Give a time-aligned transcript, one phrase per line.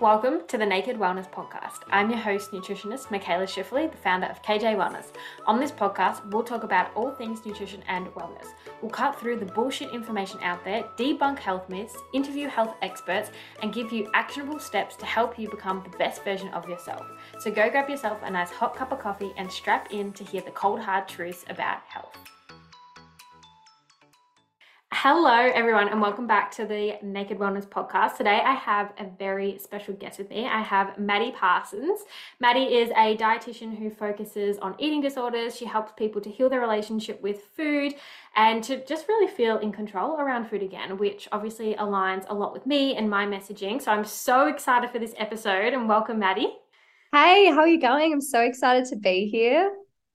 [0.00, 1.80] Welcome to the Naked Wellness Podcast.
[1.90, 5.06] I'm your host, nutritionist Michaela Schifferly, the founder of KJ Wellness.
[5.44, 8.46] On this podcast, we'll talk about all things nutrition and wellness.
[8.80, 13.74] We'll cut through the bullshit information out there, debunk health myths, interview health experts, and
[13.74, 17.04] give you actionable steps to help you become the best version of yourself.
[17.40, 20.42] So go grab yourself a nice hot cup of coffee and strap in to hear
[20.42, 22.16] the cold hard truths about health.
[24.90, 28.16] Hello, everyone, and welcome back to the Naked Wellness Podcast.
[28.16, 30.46] Today, I have a very special guest with me.
[30.46, 32.00] I have Maddi Parsons.
[32.42, 35.54] Maddi is a dietitian who focuses on eating disorders.
[35.54, 37.96] She helps people to heal their relationship with food
[38.34, 42.54] and to just really feel in control around food again, which obviously aligns a lot
[42.54, 43.82] with me and my messaging.
[43.82, 46.46] So, I'm so excited for this episode, and welcome, Maddi.
[47.12, 48.14] Hey, how are you going?
[48.14, 49.70] I'm so excited to be here.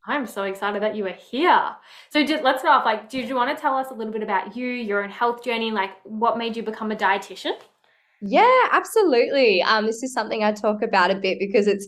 [0.05, 1.75] I'm so excited that you are here.
[2.09, 2.85] So just, let's start off.
[2.85, 5.43] Like, did you want to tell us a little bit about you, your own health
[5.43, 7.53] journey, like what made you become a dietitian?
[8.21, 9.61] Yeah, absolutely.
[9.61, 11.87] Um, this is something I talk about a bit because it's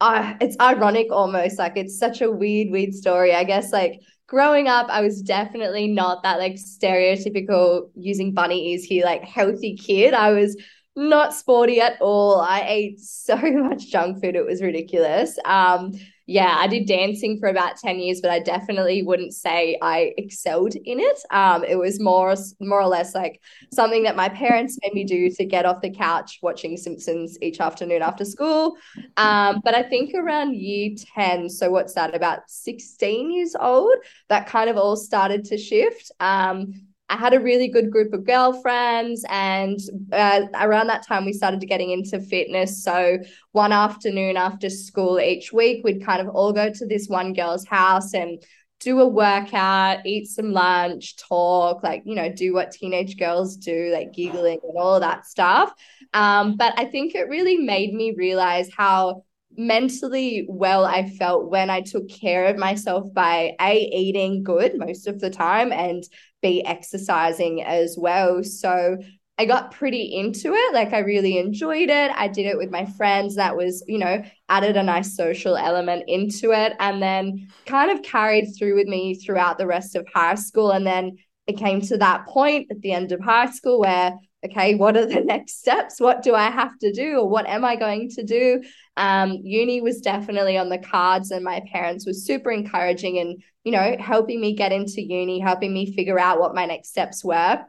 [0.00, 1.58] uh, it's ironic almost.
[1.58, 3.34] Like it's such a weird, weird story.
[3.34, 8.84] I guess like growing up, I was definitely not that like stereotypical using bunny ears
[8.84, 10.14] here, like healthy kid.
[10.14, 10.56] I was
[10.96, 12.40] not sporty at all.
[12.40, 15.38] I ate so much junk food, it was ridiculous.
[15.44, 15.92] Um,
[16.26, 20.74] yeah, I did dancing for about 10 years, but I definitely wouldn't say I excelled
[20.74, 21.18] in it.
[21.30, 25.28] Um, it was more more or less like something that my parents made me do
[25.30, 28.76] to get off the couch watching Simpsons each afternoon after school.
[29.18, 33.94] Um, but I think around year 10, so what's that, about 16 years old,
[34.30, 36.10] that kind of all started to shift.
[36.20, 36.72] Um,
[37.08, 39.78] I had a really good group of girlfriends, and
[40.12, 42.82] uh, around that time, we started getting into fitness.
[42.82, 43.18] So,
[43.52, 47.66] one afternoon after school each week, we'd kind of all go to this one girl's
[47.66, 48.42] house and
[48.80, 53.90] do a workout, eat some lunch, talk, like, you know, do what teenage girls do,
[53.92, 55.72] like giggling and all that stuff.
[56.12, 59.24] Um, but I think it really made me realize how
[59.56, 65.06] mentally well I felt when I took care of myself by a eating good most
[65.06, 66.02] of the time and
[66.44, 68.44] be exercising as well.
[68.44, 68.98] So
[69.38, 70.74] I got pretty into it.
[70.74, 72.12] Like I really enjoyed it.
[72.14, 73.34] I did it with my friends.
[73.34, 78.04] That was, you know, added a nice social element into it and then kind of
[78.04, 80.70] carried through with me throughout the rest of high school.
[80.70, 81.16] And then
[81.46, 85.06] it came to that point at the end of high school where, okay, what are
[85.06, 86.00] the next steps?
[86.00, 87.18] What do I have to do?
[87.18, 88.62] Or what am I going to do?
[88.96, 93.72] Um, uni was definitely on the cards, and my parents were super encouraging and you
[93.72, 97.64] know, helping me get into uni, helping me figure out what my next steps were.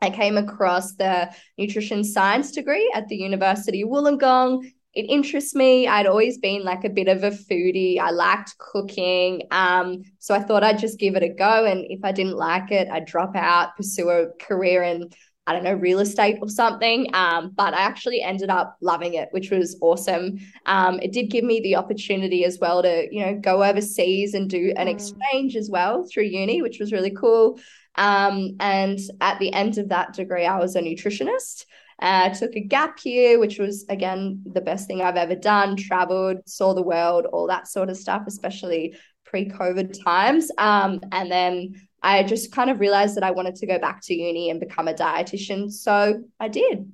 [0.00, 4.70] I came across the nutrition science degree at the University of Wollongong.
[4.94, 5.86] It interests me.
[5.86, 7.98] I'd always been like a bit of a foodie.
[7.98, 9.42] I liked cooking.
[9.50, 11.64] Um, so I thought I'd just give it a go.
[11.64, 15.10] And if I didn't like it, I'd drop out, pursue a career in
[15.48, 17.08] I don't know, real estate or something.
[17.14, 20.36] Um, but I actually ended up loving it, which was awesome.
[20.66, 24.50] Um, it did give me the opportunity as well to, you know, go overseas and
[24.50, 24.90] do an mm.
[24.90, 27.58] exchange as well through uni, which was really cool.
[27.94, 31.64] Um, and at the end of that degree, I was a nutritionist.
[31.98, 35.76] Uh, took a gap year, which was again the best thing I've ever done.
[35.76, 40.50] Traveled, saw the world, all that sort of stuff, especially pre-COVID times.
[40.58, 44.14] Um, and then I just kind of realized that I wanted to go back to
[44.14, 45.70] uni and become a dietitian.
[45.70, 46.90] So I did.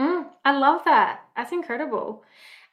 [0.00, 1.20] Mm, I love that.
[1.36, 2.24] That's incredible.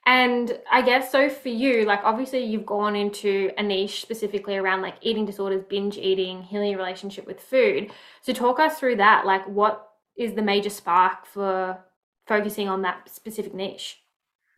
[0.05, 4.81] And I guess so for you, like obviously you've gone into a niche specifically around
[4.81, 7.91] like eating disorders, binge eating, healing your relationship with food.
[8.21, 9.25] So talk us through that.
[9.25, 9.85] Like what
[10.17, 11.77] is the major spark for
[12.25, 13.99] focusing on that specific niche?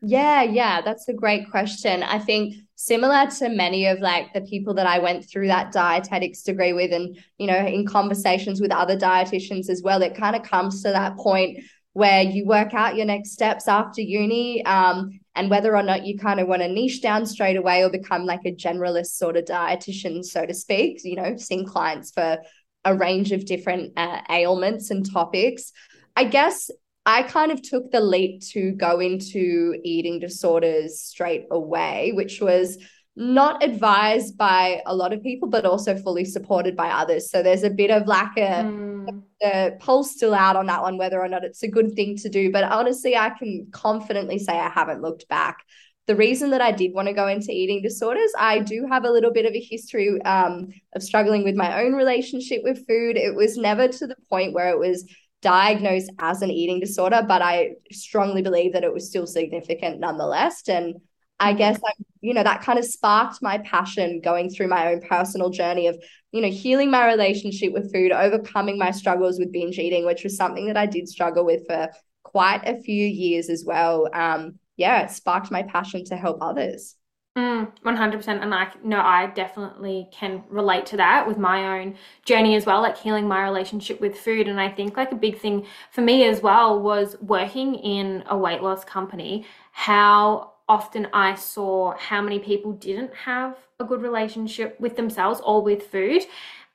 [0.02, 2.04] Yeah, yeah, that's a great question.
[2.04, 6.44] I think similar to many of like the people that I went through that dietetics
[6.44, 10.44] degree with and you know in conversations with other dietitians as well, it kind of
[10.44, 11.60] comes to that point
[11.94, 16.18] where you work out your next steps after uni um, and whether or not you
[16.18, 19.44] kind of want to niche down straight away or become like a generalist sort of
[19.44, 22.38] dietitian, so to speak, you know, seeing clients for
[22.86, 25.74] a range of different uh, ailments and topics.
[26.16, 26.70] I guess
[27.10, 32.78] I kind of took the leap to go into eating disorders straight away, which was
[33.16, 37.32] not advised by a lot of people, but also fully supported by others.
[37.32, 39.24] So there's a bit of like a, mm.
[39.42, 42.30] the pulse still out on that one, whether or not it's a good thing to
[42.30, 42.52] do.
[42.52, 45.66] But honestly, I can confidently say I haven't looked back.
[46.06, 49.12] The reason that I did want to go into eating disorders, I do have a
[49.12, 53.18] little bit of a history um, of struggling with my own relationship with food.
[53.18, 55.06] It was never to the point where it was
[55.42, 60.68] diagnosed as an eating disorder, but I strongly believe that it was still significant nonetheless.
[60.68, 60.96] And
[61.40, 61.92] I guess I,
[62.22, 65.98] you know, that kind of sparked my passion going through my own personal journey of,
[66.32, 70.36] you know, healing my relationship with food, overcoming my struggles with binge eating, which was
[70.36, 71.90] something that I did struggle with for
[72.24, 74.10] quite a few years as well.
[74.14, 76.96] Um, yeah, it sparked my passion to help others.
[77.40, 81.96] Mm, 100% and like, no, I definitely can relate to that with my own
[82.26, 84.50] journey as well like healing my relationship with food.
[84.50, 88.38] And I think like a big thing for me as well was working in a
[88.38, 89.46] weight loss company.
[89.72, 95.62] How often I saw how many people didn't have a good relationship with themselves or
[95.62, 96.24] with food.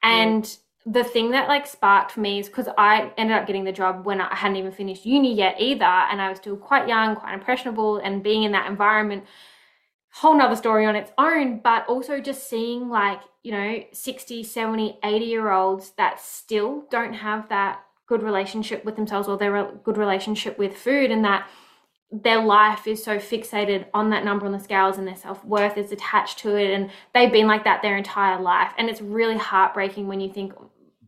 [0.02, 3.64] And mm the thing that like sparked for me is because I ended up getting
[3.64, 6.86] the job when I hadn't even finished uni yet either, and I was still quite
[6.86, 9.24] young, quite impressionable, and being in that environment
[10.14, 14.98] whole nother story on its own, but also just seeing like, you know, 60, 70,
[15.02, 19.98] 80 year olds that still don't have that good relationship with themselves or their good
[19.98, 21.48] relationship with food and that
[22.12, 25.90] their life is so fixated on that number on the scales and their self-worth is
[25.90, 28.72] attached to it and they've been like that their entire life.
[28.78, 30.52] And it's really heartbreaking when you think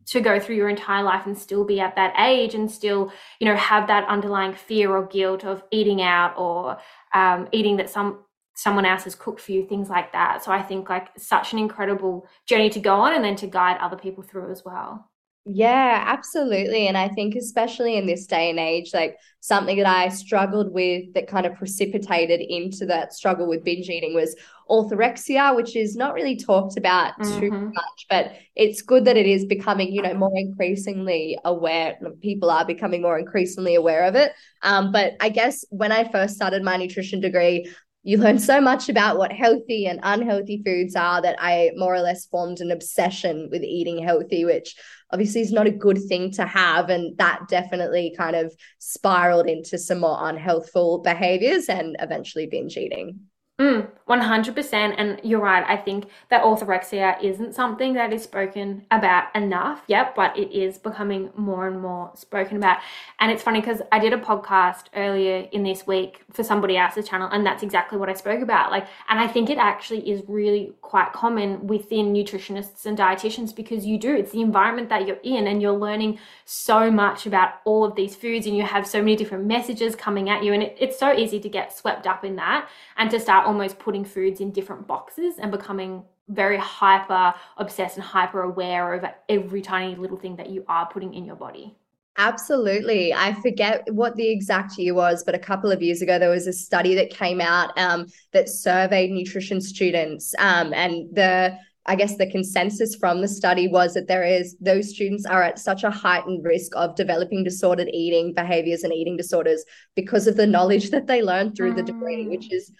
[0.07, 3.47] to go through your entire life and still be at that age and still you
[3.47, 6.77] know have that underlying fear or guilt of eating out or
[7.13, 8.19] um, eating that some
[8.57, 10.43] someone else has cooked for you, things like that.
[10.43, 13.77] So I think like such an incredible journey to go on and then to guide
[13.79, 15.11] other people through as well.
[15.49, 16.87] Yeah, absolutely.
[16.87, 21.13] And I think, especially in this day and age, like something that I struggled with
[21.13, 24.35] that kind of precipitated into that struggle with binge eating was
[24.69, 27.39] orthorexia, which is not really talked about mm-hmm.
[27.39, 31.97] too much, but it's good that it is becoming, you know, more increasingly aware.
[32.21, 34.33] People are becoming more increasingly aware of it.
[34.63, 37.71] Um, but I guess when I first started my nutrition degree,
[38.07, 41.99] you learn so much about what healthy and unhealthy foods are that I more or
[41.99, 44.77] less formed an obsession with eating healthy, which
[45.11, 46.89] obviously is not a good thing to have.
[46.89, 53.19] And that definitely kind of spiraled into some more unhealthful behaviors and eventually binge eating.
[53.59, 54.73] Mm, 100%.
[54.97, 55.65] And you're right.
[55.67, 60.77] I think that orthorexia isn't something that is spoken about enough yet, but it is
[60.77, 62.77] becoming more and more spoken about.
[63.19, 67.07] And it's funny because I did a podcast earlier in this week for somebody else's
[67.07, 68.69] channel, and that's exactly what I spoke about.
[68.69, 73.87] Like, and I think it actually is really quite common within nutritionists and dietitians because
[73.87, 77.83] you do, it's the environment that you're in, and you're learning so much about all
[77.83, 80.53] of these foods, and you have so many different messages coming at you.
[80.53, 83.79] And it, it's so easy to get swept up in that and to start almost
[83.79, 89.61] putting foods in different boxes and becoming very hyper obsessed and hyper aware of every
[89.61, 91.75] tiny little thing that you are putting in your body.
[92.17, 93.13] Absolutely.
[93.13, 96.47] I forget what the exact year was, but a couple of years ago, there was
[96.47, 100.33] a study that came out um, that surveyed nutrition students.
[100.39, 101.57] Um, and the
[101.89, 105.57] I guess the consensus from the study was that there is those students are at
[105.57, 109.63] such a heightened risk of developing disordered eating behaviors and eating disorders
[109.95, 111.77] because of the knowledge that they learned through mm.
[111.77, 112.71] the degree, which is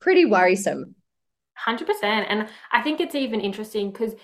[0.00, 0.94] pretty worrisome.
[1.66, 2.02] 100%.
[2.02, 4.14] And I think it's even interesting because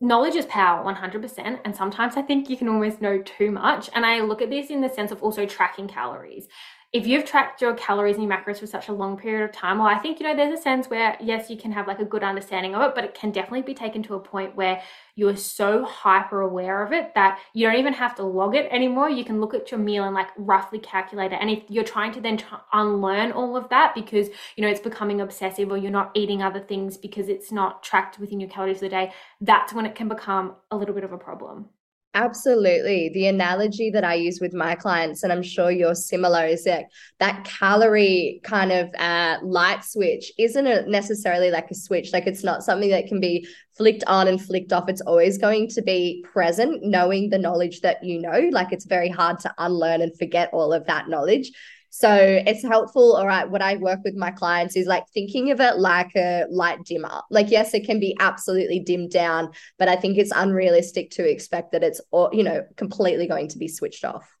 [0.00, 4.06] knowledge is power 100% and sometimes i think you can almost know too much and
[4.06, 6.48] i look at this in the sense of also tracking calories
[6.92, 9.78] if you've tracked your calories and your macros for such a long period of time,
[9.78, 12.04] well, I think, you know, there's a sense where, yes, you can have like a
[12.04, 14.82] good understanding of it, but it can definitely be taken to a point where
[15.14, 19.08] you're so hyper aware of it that you don't even have to log it anymore.
[19.08, 21.38] You can look at your meal and like roughly calculate it.
[21.40, 22.40] And if you're trying to then
[22.72, 26.60] unlearn all of that because, you know, it's becoming obsessive or you're not eating other
[26.60, 30.08] things because it's not tracked within your calories of the day, that's when it can
[30.08, 31.68] become a little bit of a problem.
[32.12, 33.08] Absolutely.
[33.10, 36.86] The analogy that I use with my clients, and I'm sure you're similar, is that
[37.20, 42.12] that calorie kind of uh, light switch isn't necessarily like a switch.
[42.12, 43.46] Like it's not something that can be
[43.76, 44.88] flicked on and flicked off.
[44.88, 48.48] It's always going to be present, knowing the knowledge that you know.
[48.50, 51.52] Like it's very hard to unlearn and forget all of that knowledge.
[51.90, 53.16] So it's helpful.
[53.16, 56.44] All right, what I work with my clients is like thinking of it like a
[56.48, 57.20] light dimmer.
[57.30, 61.72] Like, yes, it can be absolutely dimmed down, but I think it's unrealistic to expect
[61.72, 62.00] that it's,
[62.32, 64.36] you know, completely going to be switched off.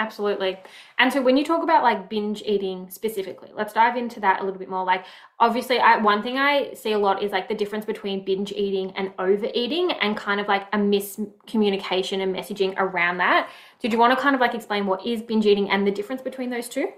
[0.00, 0.56] Absolutely.
[0.98, 4.44] And so when you talk about like binge eating specifically, let's dive into that a
[4.44, 4.82] little bit more.
[4.82, 5.04] Like
[5.38, 8.92] obviously I one thing I see a lot is like the difference between binge eating
[8.96, 13.50] and overeating and kind of like a miscommunication and messaging around that.
[13.78, 16.22] Did you want to kind of like explain what is binge eating and the difference
[16.22, 16.88] between those two?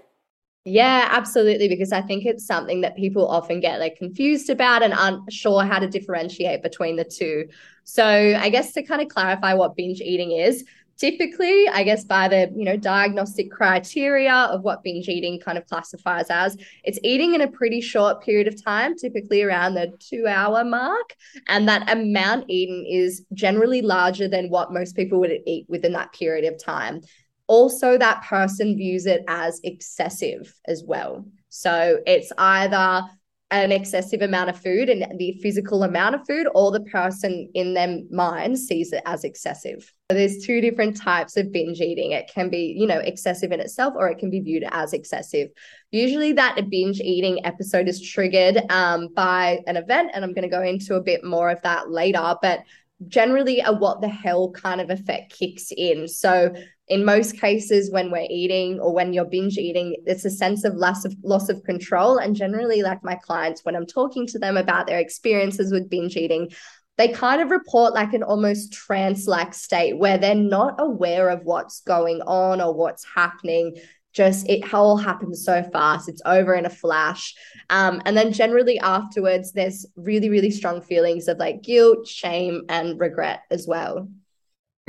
[0.65, 1.67] Yeah, absolutely.
[1.67, 5.65] Because I think it's something that people often get like confused about and aren't sure
[5.65, 7.47] how to differentiate between the two.
[7.83, 10.63] So I guess to kind of clarify what binge eating is,
[10.97, 15.65] typically i guess by the you know diagnostic criteria of what binge eating kind of
[15.67, 20.27] classifies as it's eating in a pretty short period of time typically around the two
[20.27, 21.13] hour mark.
[21.47, 26.13] And that amount eaten is generally larger than what most people would eat within that
[26.13, 27.01] period of time.
[27.47, 31.25] Also that person views it as excessive as well.
[31.49, 33.03] So it's either
[33.53, 37.75] an excessive amount of food and the physical amount of food, or the person in
[37.75, 39.93] their mind sees it as excessive.
[40.09, 42.11] So there's two different types of binge eating.
[42.11, 45.49] It can be, you know, excessive in itself, or it can be viewed as excessive.
[45.91, 50.55] Usually, that binge eating episode is triggered um, by an event, and I'm going to
[50.55, 52.35] go into a bit more of that later.
[52.41, 52.61] But
[53.07, 56.07] generally a what the hell kind of effect kicks in.
[56.07, 56.53] So
[56.87, 60.75] in most cases when we're eating or when you're binge eating it's a sense of
[60.75, 64.57] loss of loss of control and generally like my clients when i'm talking to them
[64.57, 66.49] about their experiences with binge eating
[66.97, 71.43] they kind of report like an almost trance like state where they're not aware of
[71.43, 73.75] what's going on or what's happening
[74.13, 76.07] just it all happens so fast.
[76.07, 77.33] It's over in a flash.
[77.69, 82.99] Um, and then generally afterwards there's really really strong feelings of like guilt shame and
[82.99, 84.07] regret as well.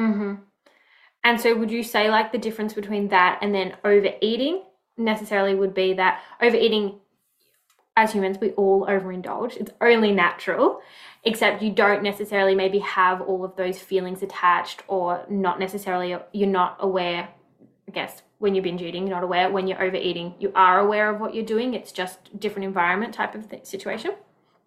[0.01, 0.35] Mm-hmm.
[1.23, 4.65] and so would you say like the difference between that and then overeating
[4.97, 6.99] necessarily would be that overeating
[7.97, 9.57] as humans we all overindulge.
[9.57, 10.81] It's only natural
[11.25, 16.49] except you don't necessarily maybe have all of those feelings attached or not necessarily you're
[16.49, 17.29] not aware
[17.89, 19.51] i guess when you're binge eating, you're not aware.
[19.51, 21.73] When you're overeating, you are aware of what you're doing.
[21.73, 24.13] It's just different environment type of th- situation.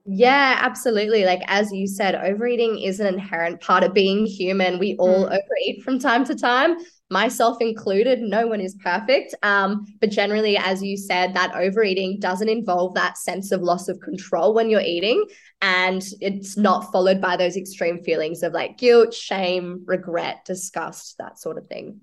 [0.03, 1.25] Yeah, absolutely.
[1.25, 4.79] Like as you said, overeating is an inherent part of being human.
[4.79, 5.27] We all mm.
[5.27, 6.77] overeat from time to time,
[7.12, 8.19] myself included.
[8.19, 9.36] No one is perfect.
[9.43, 14.00] Um, but generally, as you said, that overeating doesn't involve that sense of loss of
[14.00, 15.24] control when you're eating.
[15.62, 21.38] And it's not followed by those extreme feelings of like guilt, shame, regret, disgust, that
[21.38, 22.01] sort of thing.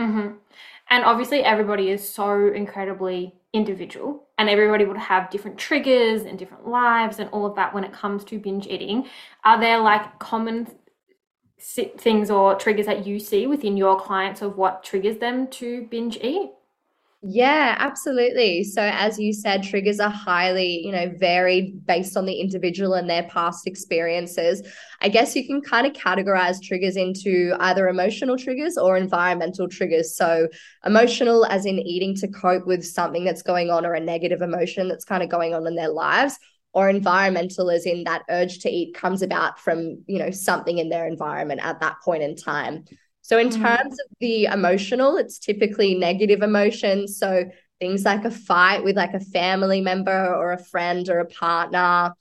[0.00, 0.36] Mm-hmm.
[0.90, 6.66] And obviously, everybody is so incredibly individual, and everybody would have different triggers and different
[6.66, 9.06] lives and all of that when it comes to binge eating.
[9.44, 10.68] Are there like common
[11.98, 16.16] things or triggers that you see within your clients of what triggers them to binge
[16.22, 16.50] eat?
[17.22, 18.64] Yeah, absolutely.
[18.64, 23.10] So as you said, triggers are highly, you know, varied based on the individual and
[23.10, 24.62] their past experiences.
[25.02, 30.16] I guess you can kind of categorize triggers into either emotional triggers or environmental triggers.
[30.16, 30.48] So
[30.86, 34.88] emotional as in eating to cope with something that's going on or a negative emotion
[34.88, 36.38] that's kind of going on in their lives
[36.72, 40.88] or environmental as in that urge to eat comes about from, you know, something in
[40.88, 42.86] their environment at that point in time.
[43.30, 43.62] So, in mm-hmm.
[43.62, 47.16] terms of the emotional, it's typically negative emotions.
[47.16, 47.44] So,
[47.78, 52.12] things like a fight with like a family member or a friend or a partner,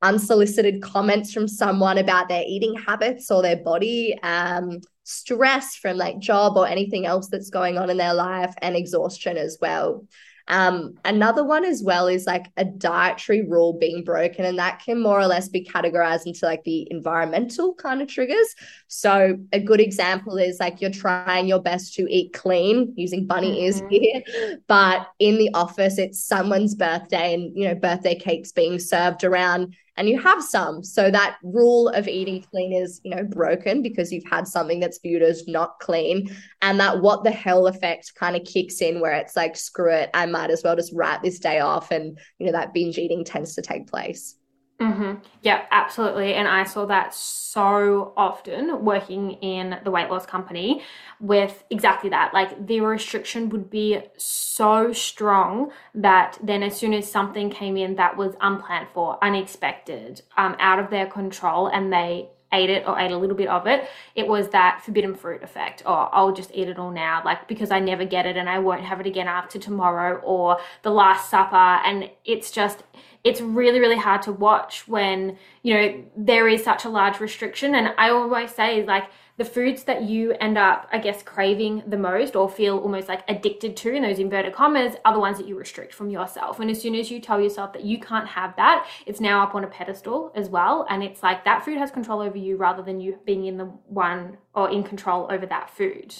[0.00, 6.18] unsolicited comments from someone about their eating habits or their body, um, stress from like
[6.18, 10.06] job or anything else that's going on in their life, and exhaustion as well.
[10.48, 15.00] Um, another one as well is like a dietary rule being broken, and that can
[15.00, 18.54] more or less be categorized into like the environmental kind of triggers.
[18.88, 23.64] So, a good example is like you're trying your best to eat clean using bunny
[23.64, 23.88] ears mm-hmm.
[23.88, 29.24] here, but in the office, it's someone's birthday and you know, birthday cakes being served
[29.24, 30.82] around and you have some.
[30.82, 34.98] So that rule of eating clean is, you know, broken because you've had something that's
[35.00, 36.34] viewed as not clean.
[36.62, 40.10] And that what the hell effect kind of kicks in where it's like, screw it,
[40.14, 41.90] I might as well just write this day off.
[41.90, 44.36] And, you know, that binge eating tends to take place.
[44.80, 45.22] Mm-hmm.
[45.42, 46.34] Yeah, absolutely.
[46.34, 50.82] And I saw that so often working in the weight loss company
[51.20, 52.34] with exactly that.
[52.34, 57.94] Like the restriction would be so strong that then as soon as something came in
[57.96, 62.98] that was unplanned for, unexpected, um, out of their control, and they ate it or
[62.98, 65.82] ate a little bit of it, it was that forbidden fruit effect.
[65.86, 68.58] Or I'll just eat it all now, like because I never get it and I
[68.58, 71.56] won't have it again after tomorrow, or the Last Supper.
[71.56, 72.82] And it's just,
[73.24, 77.74] it's really really hard to watch when you know there is such a large restriction.
[77.74, 79.04] And i always say like
[79.36, 83.24] the foods that you end up i guess craving the most or feel almost like
[83.28, 86.60] addicted to in those inverted commas are the ones that you restrict from yourself.
[86.60, 89.54] And as soon as you tell yourself that you can't have that it's now up
[89.54, 90.86] on a pedestal as well.
[90.88, 93.64] And it's like that food has control over you rather than you being in the
[93.86, 96.14] one or in control over that food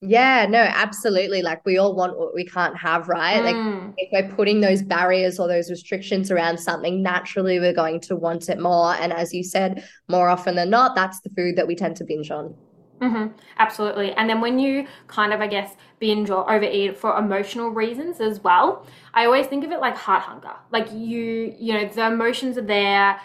[0.00, 1.42] yeah, no, absolutely.
[1.42, 3.42] Like we all want what we can't have, right?
[3.42, 3.86] Mm.
[3.88, 8.14] Like if we're putting those barriers or those restrictions around something, naturally we're going to
[8.14, 8.94] want it more.
[8.94, 12.04] And as you said, more often than not, that's the food that we tend to
[12.04, 12.54] binge on.
[13.00, 14.12] Mm-hmm, absolutely.
[14.12, 18.40] And then when you kind of, I guess, binge or overeat for emotional reasons as
[18.42, 20.54] well, I always think of it like heart hunger.
[20.70, 23.20] Like you, you know, the emotions are there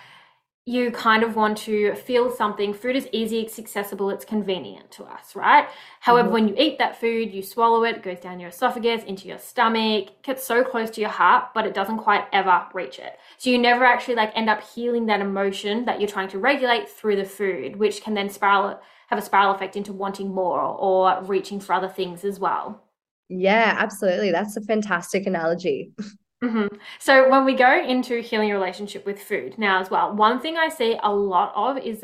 [0.65, 2.73] you kind of want to feel something.
[2.73, 5.67] Food is easy, it's accessible, it's convenient to us, right?
[5.99, 6.33] However, mm-hmm.
[6.33, 9.39] when you eat that food, you swallow it, it goes down your esophagus, into your
[9.39, 13.19] stomach, gets so close to your heart, but it doesn't quite ever reach it.
[13.37, 16.87] So you never actually like end up healing that emotion that you're trying to regulate
[16.87, 21.21] through the food, which can then spiral have a spiral effect into wanting more or
[21.23, 22.81] reaching for other things as well.
[23.27, 24.31] Yeah, absolutely.
[24.31, 25.91] That's a fantastic analogy.
[26.43, 26.75] Mm-hmm.
[26.99, 30.57] So when we go into healing your relationship with food now as well, one thing
[30.57, 32.03] I see a lot of is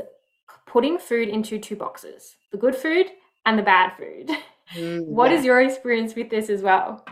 [0.66, 3.08] putting food into two boxes: the good food
[3.46, 4.32] and the bad food.
[4.76, 5.38] Mm, what yeah.
[5.38, 7.04] is your experience with this as well?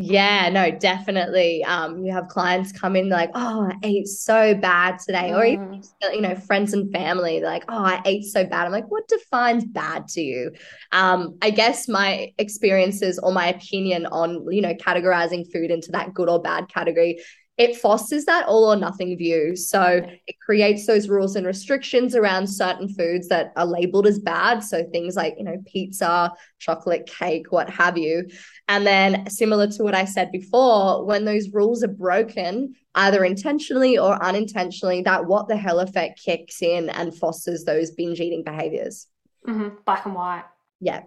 [0.00, 1.64] Yeah, no, definitely.
[1.64, 5.36] Um, you have clients come in like, oh, I ate so bad today, mm.
[5.36, 6.14] or even mm.
[6.14, 8.64] you know, friends and family, like, oh, I ate so bad.
[8.64, 10.52] I'm like, what defines bad to you?
[10.92, 16.14] Um, I guess my experiences or my opinion on you know categorizing food into that
[16.14, 17.18] good or bad category
[17.58, 19.56] it fosters that all or nothing view.
[19.56, 24.60] So it creates those rules and restrictions around certain foods that are labeled as bad.
[24.60, 28.28] So things like, you know, pizza, chocolate cake, what have you.
[28.68, 33.98] And then, similar to what I said before, when those rules are broken, either intentionally
[33.98, 39.08] or unintentionally, that what the hell effect kicks in and fosters those binge eating behaviors.
[39.46, 39.76] Mm-hmm.
[39.84, 40.44] Black and white.
[40.80, 41.02] Yeah,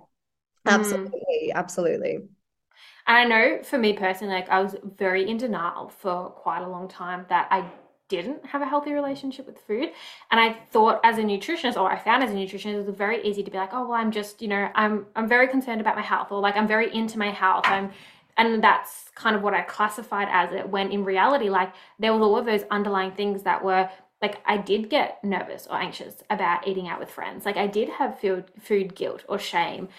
[0.65, 1.51] absolutely.
[1.51, 1.55] Mm.
[1.55, 2.19] Absolutely.
[3.07, 6.67] And I know for me personally, like I was very in denial for quite a
[6.67, 7.65] long time that I
[8.07, 9.89] didn't have a healthy relationship with food.
[10.31, 13.23] And I thought as a nutritionist, or I found as a nutritionist, it was very
[13.23, 15.95] easy to be like, oh well, I'm just, you know, I'm I'm very concerned about
[15.95, 17.63] my health, or like I'm very into my health.
[17.65, 17.91] I'm
[18.37, 22.21] and that's kind of what I classified as it when in reality, like there was
[22.21, 23.89] all of those underlying things that were
[24.21, 27.45] like I did get nervous or anxious about eating out with friends.
[27.45, 29.89] Like I did have food food guilt or shame.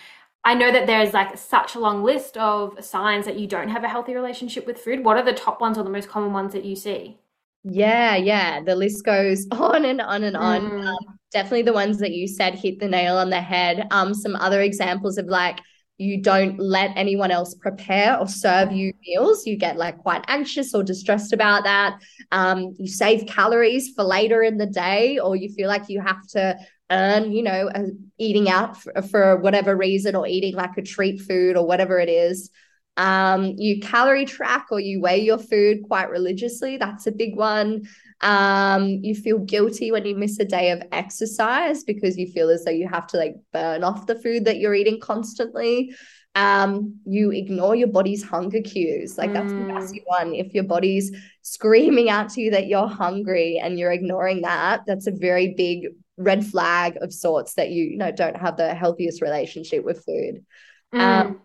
[0.44, 3.84] I know that there's like such a long list of signs that you don't have
[3.84, 5.04] a healthy relationship with food.
[5.04, 7.18] What are the top ones or the most common ones that you see?
[7.64, 8.60] Yeah, yeah.
[8.60, 10.62] The list goes on and on and on.
[10.62, 10.86] Mm.
[10.86, 13.86] Um, definitely the ones that you said hit the nail on the head.
[13.90, 15.60] Um, some other examples of like
[15.98, 19.46] you don't let anyone else prepare or serve you meals.
[19.46, 22.00] You get like quite anxious or distressed about that.
[22.32, 26.26] Um, you save calories for later in the day, or you feel like you have
[26.30, 26.56] to
[26.92, 27.70] earn, you know,
[28.18, 32.08] eating out for, for whatever reason or eating like a treat food or whatever it
[32.08, 32.50] is.
[32.98, 36.76] Um, you calorie track or you weigh your food quite religiously.
[36.76, 37.88] That's a big one.
[38.20, 42.64] Um, you feel guilty when you miss a day of exercise because you feel as
[42.64, 45.94] though you have to like burn off the food that you're eating constantly.
[46.34, 49.18] Um, you ignore your body's hunger cues.
[49.18, 49.58] Like that's mm.
[49.58, 50.34] the massive one.
[50.34, 55.06] If your body's screaming out to you that you're hungry and you're ignoring that, that's
[55.06, 59.22] a very big red flag of sorts that you, you know don't have the healthiest
[59.22, 60.44] relationship with food.
[60.94, 61.00] Mm.
[61.00, 61.40] Um,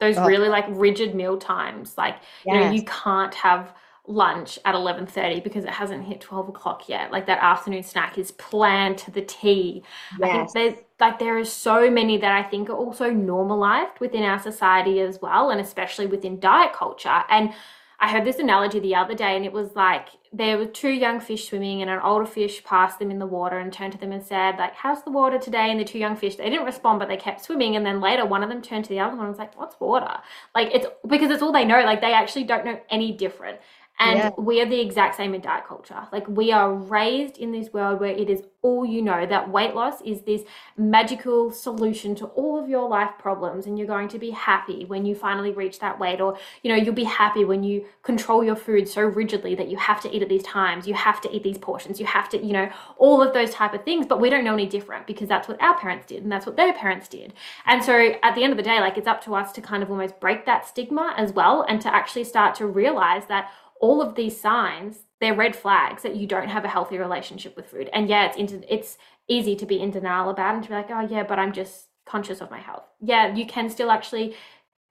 [0.00, 0.26] Those oh.
[0.26, 2.54] really like rigid meal times, like yes.
[2.54, 3.74] you know, you can't have
[4.08, 8.30] lunch at 11.30 because it hasn't hit 12 o'clock yet like that afternoon snack is
[8.30, 9.82] planned to the t
[10.20, 10.22] yes.
[10.22, 14.22] i think there's like there are so many that i think are also normalized within
[14.22, 17.52] our society as well and especially within diet culture and
[17.98, 21.18] I heard this analogy the other day, and it was like there were two young
[21.18, 24.12] fish swimming, and an older fish passed them in the water and turned to them
[24.12, 26.98] and said, "Like, how's the water today?" And the two young fish they didn't respond,
[26.98, 27.74] but they kept swimming.
[27.76, 29.80] And then later, one of them turned to the other one and was like, "What's
[29.80, 30.18] water?"
[30.54, 31.80] Like it's because it's all they know.
[31.84, 33.58] Like they actually don't know any different.
[33.98, 34.30] And yeah.
[34.36, 36.06] we are the exact same in diet culture.
[36.12, 39.74] Like we are raised in this world where it is all you know that weight
[39.74, 40.42] loss is this
[40.76, 45.06] magical solution to all of your life problems and you're going to be happy when
[45.06, 48.56] you finally reach that weight or you know you'll be happy when you control your
[48.56, 51.42] food so rigidly that you have to eat at these times, you have to eat
[51.42, 54.28] these portions, you have to, you know, all of those type of things, but we
[54.28, 57.08] don't know any different because that's what our parents did and that's what their parents
[57.08, 57.32] did.
[57.66, 59.82] And so at the end of the day like it's up to us to kind
[59.82, 64.00] of almost break that stigma as well and to actually start to realize that all
[64.02, 67.88] of these signs they're red flags that you don't have a healthy relationship with food
[67.92, 71.06] and yeah it's it's easy to be in denial about and to be like oh
[71.10, 74.34] yeah but i'm just conscious of my health yeah you can still actually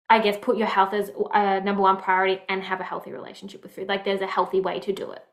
[0.09, 3.63] i guess put your health as a number one priority and have a healthy relationship
[3.63, 5.23] with food like there's a healthy way to do it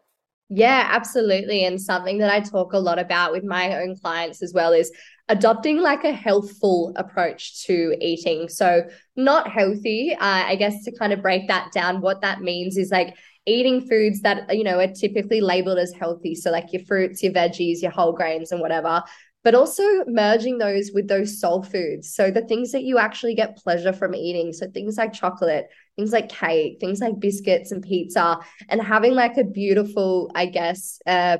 [0.54, 1.64] yeah, absolutely.
[1.64, 4.92] And something that I talk a lot about with my own clients as well is
[5.30, 8.50] adopting like a healthful approach to eating.
[8.50, 8.82] So,
[9.16, 12.90] not healthy, uh, I guess to kind of break that down, what that means is
[12.90, 16.35] like eating foods that you know are typically labeled as healthy.
[16.35, 19.02] So like your fruits your veggies your whole grains and whatever
[19.44, 22.14] but also merging those with those soul foods.
[22.14, 24.52] So the things that you actually get pleasure from eating.
[24.52, 29.37] So things like chocolate things like cake things like biscuits and pizza and having like
[29.37, 31.37] a beautiful i guess uh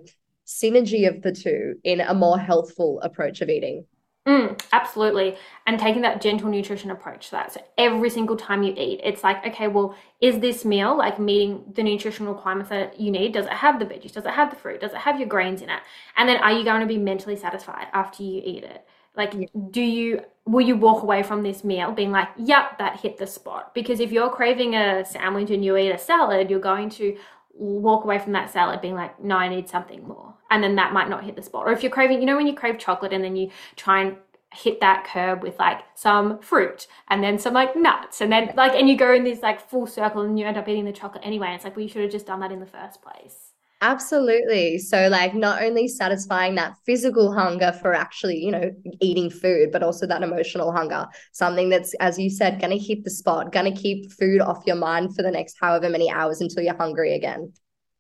[0.47, 3.85] synergy of the two in a more healthful approach of eating
[4.27, 5.37] Mm, absolutely.
[5.67, 7.53] And taking that gentle nutrition approach to that.
[7.53, 11.65] So every single time you eat, it's like, okay, well, is this meal like meeting
[11.75, 13.33] the nutritional requirements that you need?
[13.33, 14.13] Does it have the veggies?
[14.13, 14.81] Does it have the fruit?
[14.81, 15.81] Does it have your grains in it?
[16.17, 18.87] And then are you going to be mentally satisfied after you eat it?
[19.17, 23.19] Like, do you, will you walk away from this meal being like, yep, that hit
[23.19, 23.75] the spot?
[23.75, 27.19] Because if you're craving a sandwich and you eat a salad, you're going to
[27.55, 30.35] walk away from that salad being like, no, I need something more.
[30.53, 31.67] And then that might not hit the spot.
[31.67, 34.17] Or if you're craving, you know, when you crave chocolate and then you try and
[34.53, 38.75] hit that curb with like some fruit and then some like nuts and then like
[38.75, 41.23] and you go in this like full circle and you end up eating the chocolate
[41.25, 41.55] anyway.
[41.55, 43.53] It's like well you should have just done that in the first place.
[43.81, 44.79] Absolutely.
[44.79, 49.83] So, like, not only satisfying that physical hunger for actually, you know, eating food, but
[49.83, 53.75] also that emotional hunger, something that's, as you said, going to hit the spot, going
[53.75, 57.17] to keep food off your mind for the next however many hours until you're hungry
[57.17, 57.53] again.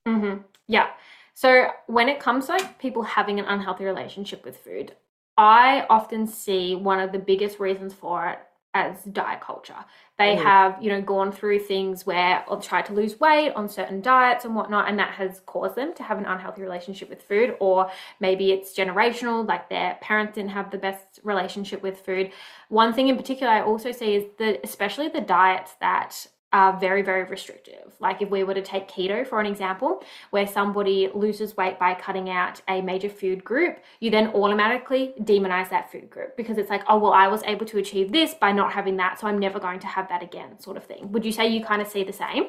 [0.06, 0.42] Mm-hmm.
[0.68, 0.86] Yeah.
[1.34, 4.94] So, when it comes to like people having an unhealthy relationship with food,
[5.36, 8.38] I often see one of the biggest reasons for it
[8.74, 9.84] as diet culture.
[10.18, 10.42] They mm.
[10.42, 14.44] have, you know, gone through things where or tried to lose weight on certain diets
[14.44, 17.90] and whatnot, and that has caused them to have an unhealthy relationship with food, or
[18.20, 22.30] maybe it's generational, like their parents didn't have the best relationship with food.
[22.68, 27.02] One thing in particular I also see is that especially the diets that are very,
[27.02, 27.92] very restrictive.
[27.98, 31.94] Like if we were to take keto for an example, where somebody loses weight by
[31.94, 36.70] cutting out a major food group, you then automatically demonize that food group because it's
[36.70, 39.38] like, oh, well, I was able to achieve this by not having that, so I'm
[39.38, 41.10] never going to have that again, sort of thing.
[41.12, 42.44] Would you say you kind of see the same?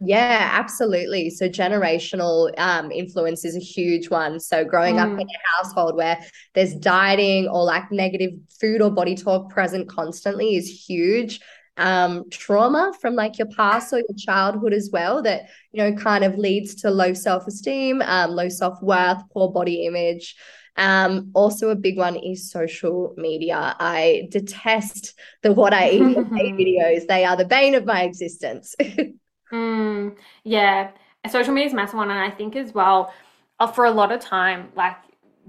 [0.00, 1.30] Yeah, absolutely.
[1.30, 4.40] So generational um, influence is a huge one.
[4.40, 5.02] So growing mm.
[5.02, 6.18] up in a household where
[6.54, 11.40] there's dieting or like negative food or body talk present constantly is huge
[11.76, 16.24] um, trauma from like your past or your childhood as well that you know kind
[16.24, 20.36] of leads to low self-esteem um, low self-worth poor body image
[20.76, 23.76] um, also a big one is social media.
[23.78, 27.06] I detest the what I eat videos.
[27.06, 28.74] They are the bane of my existence.
[29.52, 30.90] mm, yeah.
[31.30, 32.10] Social media is a massive one.
[32.10, 33.12] And I think as well,
[33.60, 34.96] uh, for a lot of time, like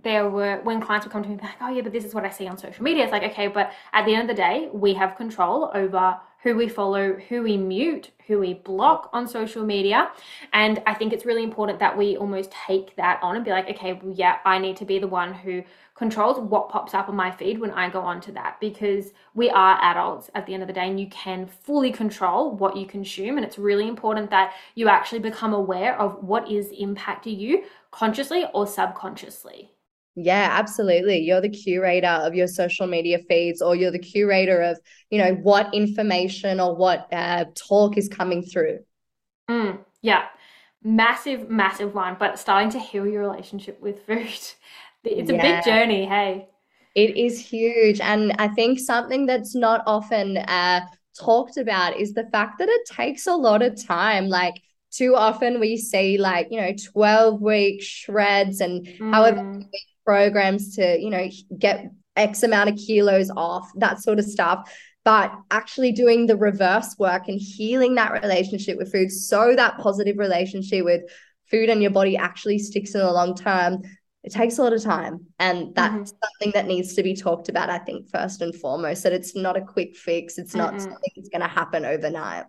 [0.05, 2.23] there were when clients would come to me like, oh yeah, but this is what
[2.23, 3.03] I see on social media.
[3.03, 6.55] It's like, okay, but at the end of the day, we have control over who
[6.55, 10.11] we follow, who we mute, who we block on social media.
[10.53, 13.67] And I think it's really important that we almost take that on and be like,
[13.71, 15.63] okay, well, yeah, I need to be the one who
[15.95, 19.79] controls what pops up on my feed when I go onto that because we are
[19.81, 23.37] adults at the end of the day and you can fully control what you consume.
[23.37, 28.45] And it's really important that you actually become aware of what is impacting you consciously
[28.53, 29.71] or subconsciously.
[30.15, 31.19] Yeah, absolutely.
[31.19, 35.33] You're the curator of your social media feeds, or you're the curator of, you know,
[35.35, 38.79] what information or what uh, talk is coming through.
[39.49, 40.27] Mm, yeah,
[40.83, 42.15] massive, massive one.
[42.17, 44.19] But starting to heal your relationship with food,
[45.03, 45.41] it's a yeah.
[45.41, 46.05] big journey.
[46.05, 46.47] Hey,
[46.95, 50.79] it is huge, and I think something that's not often uh,
[51.19, 54.29] talked about is the fact that it takes a lot of time.
[54.29, 59.13] Like too often we see like you know 12 week shreds and mm.
[59.13, 59.61] however
[60.05, 64.71] programs to, you know, get X amount of kilos off, that sort of stuff.
[65.03, 70.17] But actually doing the reverse work and healing that relationship with food so that positive
[70.17, 71.01] relationship with
[71.51, 73.83] food and your body actually sticks in the long term,
[74.23, 75.27] it takes a lot of time.
[75.37, 76.17] And that's mm-hmm.
[76.23, 79.55] something that needs to be talked about, I think, first and foremost, that it's not
[79.55, 80.39] a quick fix.
[80.39, 80.79] It's not mm-hmm.
[80.79, 82.45] something that's going to happen overnight.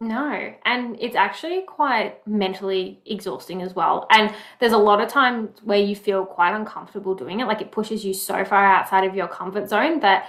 [0.00, 4.06] No, and it's actually quite mentally exhausting as well.
[4.10, 7.46] And there's a lot of times where you feel quite uncomfortable doing it.
[7.46, 10.28] Like it pushes you so far outside of your comfort zone that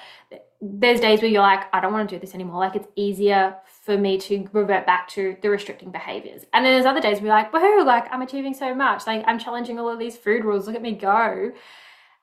[0.62, 2.60] there's days where you're like, I don't want to do this anymore.
[2.60, 6.44] Like it's easier for me to revert back to the restricting behaviors.
[6.54, 9.06] And then there's other days where you're like, woohoo, like I'm achieving so much.
[9.08, 10.68] Like I'm challenging all of these food rules.
[10.68, 11.52] Look at me go.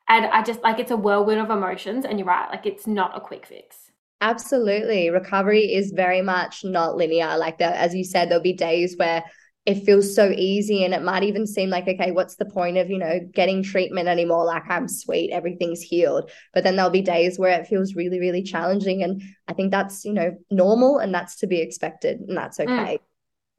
[0.08, 2.04] And I just like it's a whirlwind of emotions.
[2.04, 3.81] And you're right, like it's not a quick fix.
[4.22, 5.10] Absolutely.
[5.10, 7.36] Recovery is very much not linear.
[7.36, 9.24] Like that, as you said, there'll be days where
[9.66, 12.88] it feels so easy and it might even seem like, okay, what's the point of,
[12.88, 14.44] you know, getting treatment anymore?
[14.44, 16.30] Like I'm sweet, everything's healed.
[16.54, 19.02] But then there'll be days where it feels really, really challenging.
[19.02, 22.64] And I think that's, you know, normal and that's to be expected and that's mm.
[22.64, 23.00] okay.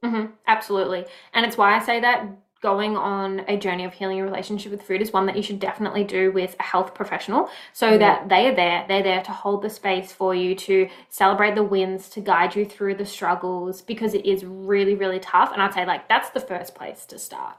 [0.02, 0.10] Mm.
[0.10, 0.32] Mm-hmm.
[0.46, 1.04] Absolutely.
[1.34, 2.26] And it's why I say that
[2.64, 5.60] going on a journey of healing your relationship with food is one that you should
[5.60, 7.98] definitely do with a health professional so mm.
[7.98, 8.86] that they are there.
[8.88, 12.64] They're there to hold the space for you, to celebrate the wins, to guide you
[12.64, 15.52] through the struggles because it is really, really tough.
[15.52, 17.58] And I'd say, like, that's the first place to start.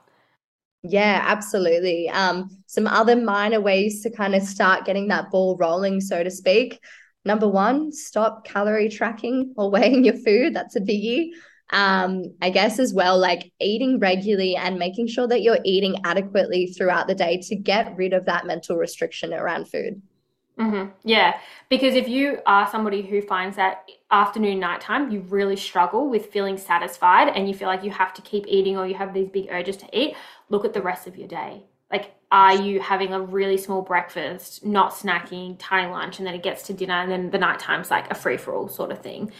[0.81, 2.09] Yeah, absolutely.
[2.09, 6.31] Um, some other minor ways to kind of start getting that ball rolling, so to
[6.31, 6.79] speak.
[7.23, 10.55] Number one, stop calorie tracking or weighing your food.
[10.55, 11.29] That's a biggie
[11.71, 16.67] um i guess as well like eating regularly and making sure that you're eating adequately
[16.67, 20.01] throughout the day to get rid of that mental restriction around food.
[20.59, 20.91] Mm-hmm.
[21.03, 26.27] yeah because if you are somebody who finds that afternoon nighttime you really struggle with
[26.27, 29.27] feeling satisfied and you feel like you have to keep eating or you have these
[29.27, 30.15] big urges to eat
[30.49, 31.63] look at the rest of your day.
[31.91, 36.43] Like are you having a really small breakfast not snacking tiny lunch and then it
[36.43, 39.31] gets to dinner and then the nighttime's like a free-for-all sort of thing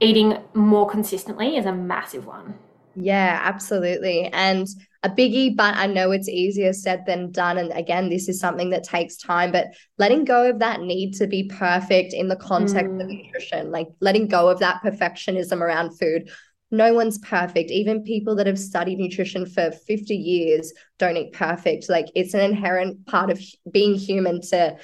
[0.00, 2.58] eating more consistently is a massive one.
[2.94, 4.26] Yeah, absolutely.
[4.26, 4.66] And
[5.02, 7.58] a biggie, but I know it's easier said than done.
[7.58, 9.68] And again, this is something that takes time, but
[9.98, 13.00] letting go of that need to be perfect in the context mm.
[13.00, 16.30] of nutrition, like letting go of that perfectionism around food.
[16.70, 17.70] No one's perfect.
[17.70, 21.88] Even people that have studied nutrition for 50 years don't eat perfect.
[21.88, 23.40] Like it's an inherent part of
[23.70, 24.76] being human to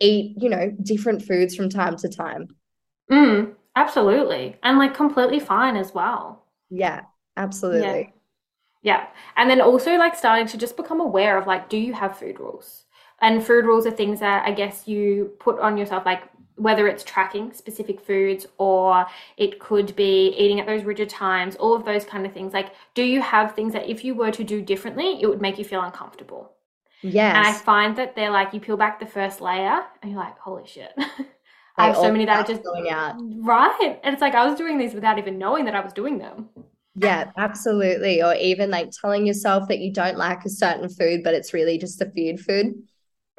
[0.00, 2.48] eat, you know, different foods from time to time.
[3.10, 4.56] Mm, absolutely.
[4.62, 6.44] And like completely fine as well.
[6.70, 7.02] Yeah,
[7.36, 8.12] absolutely.
[8.82, 9.02] Yeah.
[9.02, 9.06] yeah.
[9.36, 12.40] And then also like starting to just become aware of like, do you have food
[12.40, 12.84] rules?
[13.20, 16.22] And food rules are things that I guess you put on yourself, like
[16.56, 19.06] whether it's tracking specific foods or
[19.36, 22.52] it could be eating at those rigid times, all of those kind of things.
[22.52, 25.58] Like, do you have things that if you were to do differently, it would make
[25.58, 26.52] you feel uncomfortable?
[27.02, 27.34] Yes.
[27.36, 30.38] And I find that they're like, you peel back the first layer and you're like,
[30.38, 30.92] holy shit.
[31.76, 33.16] I have so many that are just going out.
[33.18, 33.98] Right.
[34.02, 36.48] And it's like I was doing these without even knowing that I was doing them.
[36.96, 38.22] Yeah, absolutely.
[38.22, 41.78] Or even like telling yourself that you don't like a certain food, but it's really
[41.78, 42.74] just a feared food.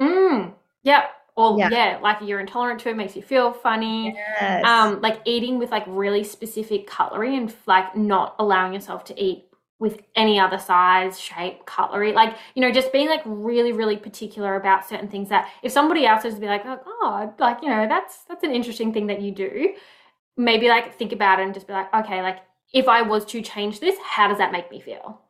[0.00, 0.54] Mm.
[0.82, 1.04] Yep.
[1.36, 1.68] Or yeah.
[1.70, 1.98] yeah.
[2.02, 4.14] like you're intolerant to it, makes you feel funny.
[4.14, 4.66] Yes.
[4.66, 9.44] Um, like eating with like really specific cutlery and like not allowing yourself to eat
[9.82, 12.12] with any other size, shape, cutlery.
[12.12, 16.06] Like, you know, just being like really, really particular about certain things that if somebody
[16.06, 19.20] else is to be like, oh, like, you know, that's that's an interesting thing that
[19.20, 19.74] you do.
[20.36, 22.38] Maybe like think about it and just be like, okay, like
[22.72, 25.20] if I was to change this, how does that make me feel?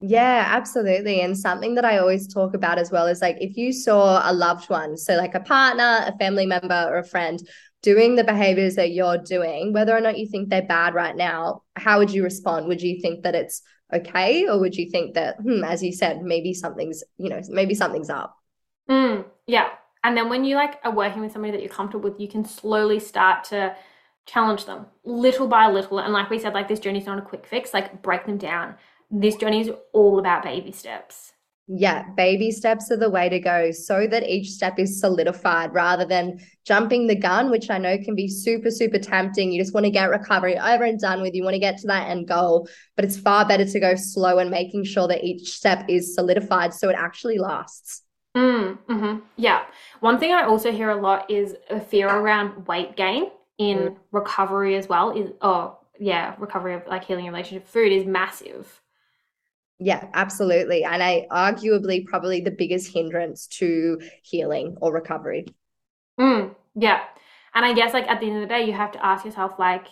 [0.00, 1.20] Yeah, absolutely.
[1.20, 4.32] And something that I always talk about as well is like if you saw a
[4.32, 7.46] loved one, so like a partner, a family member, or a friend
[7.82, 11.62] doing the behaviors that you're doing, whether or not you think they're bad right now,
[11.76, 12.68] how would you respond?
[12.68, 13.60] Would you think that it's
[13.92, 14.46] okay?
[14.46, 18.10] Or would you think that hmm, as you said maybe something's you know maybe something's
[18.10, 18.36] up?
[18.88, 19.70] Mm, yeah.
[20.04, 22.44] And then when you like are working with somebody that you're comfortable with you can
[22.44, 23.74] slowly start to
[24.26, 25.98] challenge them little by little.
[25.98, 27.74] And like we said like this journey's not a quick fix.
[27.74, 28.76] Like break them down.
[29.10, 31.32] This journey is all about baby steps
[31.68, 36.06] yeah, baby steps are the way to go so that each step is solidified rather
[36.06, 39.52] than jumping the gun, which I know can be super, super tempting.
[39.52, 41.34] You just want to get recovery over and done with.
[41.34, 44.38] You want to get to that end goal, but it's far better to go slow
[44.38, 48.02] and making sure that each step is solidified so it actually lasts.
[48.34, 49.18] Mm, mm-hmm.
[49.36, 49.64] Yeah.
[50.00, 53.96] One thing I also hear a lot is a fear around weight gain in mm.
[54.10, 55.10] recovery as well.
[55.10, 58.80] Is oh yeah, recovery of like healing relationship food is massive.
[59.78, 60.84] Yeah, absolutely.
[60.84, 65.46] And I arguably probably the biggest hindrance to healing or recovery.
[66.18, 67.04] Mm, yeah.
[67.54, 69.52] And I guess like at the end of the day, you have to ask yourself
[69.58, 69.86] like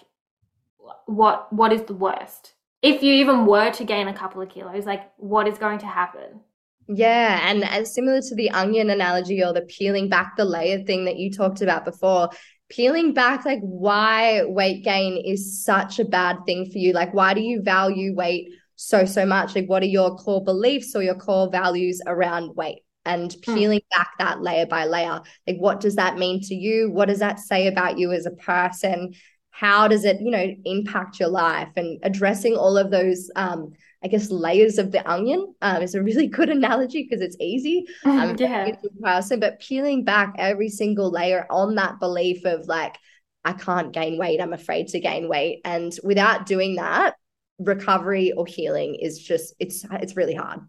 [1.06, 2.54] what what is the worst?
[2.82, 5.86] If you even were to gain a couple of kilos, like what is going to
[5.86, 6.40] happen?
[6.88, 11.04] Yeah, and as similar to the onion analogy or the peeling back the layer thing
[11.06, 12.30] that you talked about before,
[12.68, 16.92] peeling back like why weight gain is such a bad thing for you.
[16.92, 20.94] Like why do you value weight so so much like what are your core beliefs
[20.94, 23.54] or your core values around weight and hmm.
[23.54, 23.96] peeling mm.
[23.96, 27.38] back that layer by layer like what does that mean to you what does that
[27.38, 29.12] say about you as a person
[29.50, 33.72] how does it you know impact your life and addressing all of those um
[34.04, 37.86] I guess layers of the onion um, is a really good analogy because it's easy.
[38.04, 38.70] Um, yeah.
[39.02, 42.96] person, but peeling back every single layer on that belief of like,
[43.44, 44.40] I can't gain weight.
[44.40, 45.60] I'm afraid to gain weight.
[45.64, 47.14] And without doing that,
[47.58, 50.60] recovery or healing is just it's it's really hard.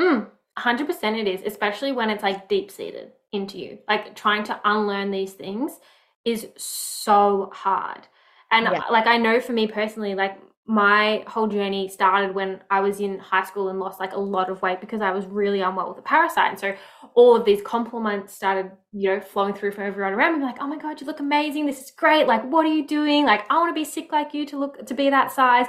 [0.00, 3.78] Mm, 100% it is, especially when it's like deep seated into you.
[3.88, 5.78] Like trying to unlearn these things
[6.24, 8.06] is so hard.
[8.50, 8.84] And yeah.
[8.90, 13.18] like I know for me personally, like my whole journey started when I was in
[13.18, 15.98] high school and lost like a lot of weight because I was really unwell with
[15.98, 16.50] a parasite.
[16.50, 16.74] And so
[17.14, 20.66] all of these compliments started, you know, flowing through from everyone around me, like, oh
[20.66, 21.66] my God, you look amazing.
[21.66, 22.26] This is great.
[22.26, 23.26] Like, what are you doing?
[23.26, 25.66] Like, I want to be sick like you to look to be that size.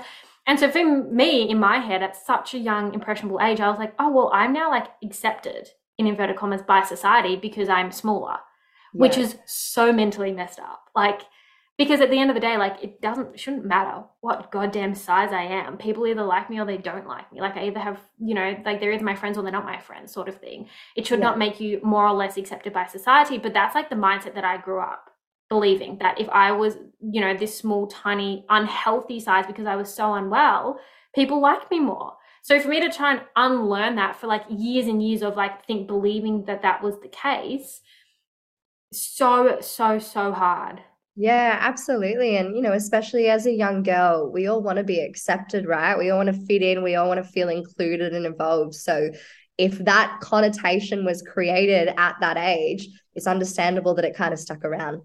[0.47, 3.79] And so for me, in my head, at such a young, impressionable age, I was
[3.79, 8.37] like, oh, well, I'm now like accepted in inverted commas by society because I'm smaller,
[8.93, 9.01] yeah.
[9.01, 10.89] which is so mentally messed up.
[10.95, 11.21] Like,
[11.77, 15.33] because at the end of the day, like it doesn't, shouldn't matter what goddamn size
[15.33, 15.77] I am.
[15.77, 17.41] People either like me or they don't like me.
[17.41, 19.79] Like I either have, you know, like they're either my friends or they're not my
[19.79, 20.69] friends, sort of thing.
[20.95, 21.25] It should yeah.
[21.25, 23.37] not make you more or less accepted by society.
[23.37, 25.09] But that's like the mindset that I grew up
[25.49, 29.93] believing that if I was, you know, this small, tiny, unhealthy size because I was
[29.93, 30.79] so unwell,
[31.13, 32.13] people liked me more.
[32.41, 35.65] So for me to try and unlearn that for like years and years of like
[35.65, 37.81] think believing that that was the case,
[38.93, 40.81] so so so hard.
[41.17, 42.35] Yeah, absolutely.
[42.35, 45.97] And, you know, especially as a young girl, we all want to be accepted, right?
[45.97, 46.83] We all want to fit in.
[46.83, 48.75] We all want to feel included and involved.
[48.75, 49.11] So,
[49.57, 54.65] if that connotation was created at that age, it's understandable that it kind of stuck
[54.65, 55.01] around.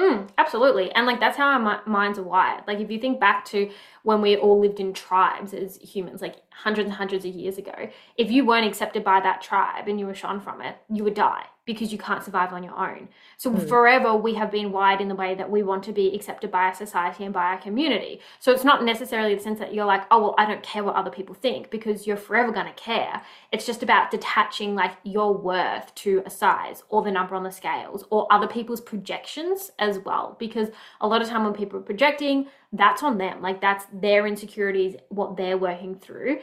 [0.00, 0.90] Mm, absolutely.
[0.92, 2.64] And like that's how our minds are wired.
[2.66, 3.70] Like if you think back to
[4.02, 7.74] when we all lived in tribes as humans, like hundreds and hundreds of years ago,
[8.16, 11.14] if you weren't accepted by that tribe and you were shun from it, you would
[11.14, 13.08] die because you can't survive on your own.
[13.36, 13.68] So mm.
[13.68, 16.62] forever we have been wired in the way that we want to be accepted by
[16.62, 18.20] our society and by our community.
[18.40, 20.96] So it's not necessarily the sense that you're like, oh well, I don't care what
[20.96, 23.22] other people think because you're forever gonna care.
[23.52, 27.52] It's just about detaching like your worth to a size or the number on the
[27.52, 30.36] scales or other people's projections as well.
[30.38, 30.68] Because
[31.00, 33.40] a lot of time when people are projecting, that's on them.
[33.42, 36.40] Like that's their insecurities, what they're working through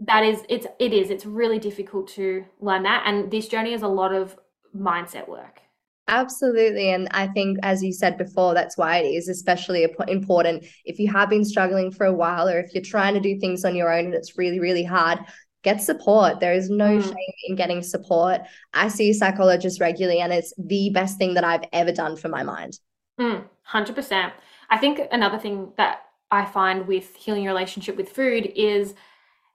[0.00, 3.82] that is it's it is it's really difficult to learn that and this journey is
[3.82, 4.38] a lot of
[4.76, 5.60] mindset work
[6.08, 6.90] Absolutely.
[6.90, 11.10] And I think, as you said before, that's why it is especially important if you
[11.10, 13.92] have been struggling for a while or if you're trying to do things on your
[13.92, 15.18] own and it's really, really hard,
[15.64, 16.38] get support.
[16.38, 17.02] There is no mm.
[17.02, 18.42] shame in getting support.
[18.72, 22.28] I see a psychologist regularly, and it's the best thing that I've ever done for
[22.28, 22.78] my mind.
[23.18, 24.32] Mm, 100%.
[24.70, 28.94] I think another thing that I find with healing your relationship with food is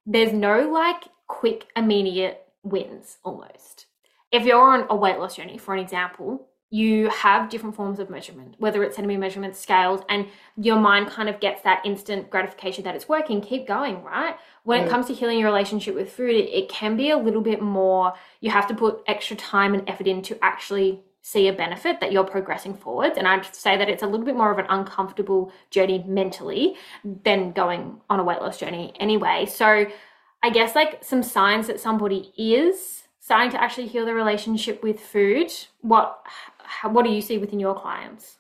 [0.06, 3.86] there's no like quick, immediate wins almost.
[4.32, 8.10] If you're on a weight loss journey, for an example, you have different forms of
[8.10, 12.86] measurement, whether it's centimeter measurements, scales, and your mind kind of gets that instant gratification
[12.86, 13.42] that it's working.
[13.42, 14.38] Keep going, right?
[14.64, 14.86] When mm.
[14.86, 17.62] it comes to healing your relationship with food, it, it can be a little bit
[17.62, 22.00] more, you have to put extra time and effort in to actually see a benefit
[22.00, 23.18] that you're progressing forwards.
[23.18, 27.52] And I'd say that it's a little bit more of an uncomfortable journey mentally than
[27.52, 29.46] going on a weight loss journey anyway.
[29.46, 29.86] So
[30.44, 35.00] I guess like some signs that somebody is starting to actually heal the relationship with
[35.00, 35.52] food.
[35.82, 36.20] What
[36.58, 38.38] how, what do you see within your clients?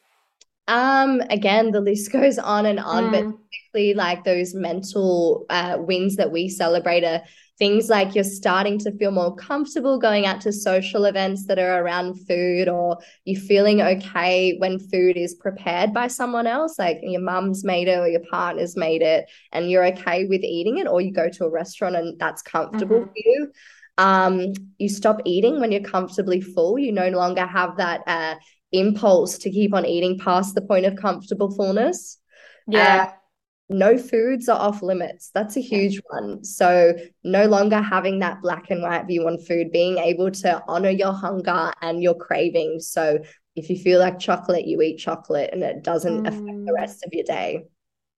[0.68, 3.12] Um, again, the list goes on and on, mm.
[3.12, 7.22] but typically like those mental uh, wins that we celebrate are
[7.58, 11.84] things like you're starting to feel more comfortable going out to social events that are
[11.84, 17.22] around food or you're feeling okay when food is prepared by someone else like your
[17.22, 21.02] mum's made it or your partner's made it and you're okay with eating it or
[21.02, 23.10] you go to a restaurant and that's comfortable mm-hmm.
[23.10, 23.52] for you.
[23.98, 26.80] Um, you stop eating when you're comfortably full.
[26.80, 28.36] You no longer have that uh,
[28.72, 32.18] impulse to keep on eating past the point of comfortable fullness.
[32.68, 33.10] Yeah.
[33.10, 33.14] Uh,
[33.72, 35.32] no foods are off limits.
[35.34, 36.44] That's a huge one.
[36.44, 40.90] So, no longer having that black and white view on food, being able to honor
[40.90, 42.88] your hunger and your cravings.
[42.88, 43.20] So,
[43.56, 46.28] if you feel like chocolate, you eat chocolate and it doesn't mm.
[46.28, 46.76] affect the mm.
[46.76, 47.66] rest of your day.